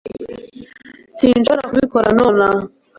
[1.17, 2.63] sinshobora kubikora nonaha